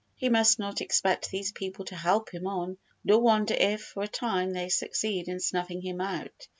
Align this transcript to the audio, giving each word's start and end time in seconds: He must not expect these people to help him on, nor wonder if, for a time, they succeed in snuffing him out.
He 0.15 0.29
must 0.29 0.57
not 0.57 0.81
expect 0.81 1.29
these 1.29 1.51
people 1.51 1.85
to 1.85 1.95
help 1.95 2.31
him 2.31 2.47
on, 2.47 2.79
nor 3.03 3.19
wonder 3.21 3.53
if, 3.53 3.83
for 3.83 4.01
a 4.01 4.07
time, 4.07 4.49
they 4.51 4.67
succeed 4.69 5.27
in 5.27 5.39
snuffing 5.39 5.83
him 5.83 6.01
out. 6.01 6.47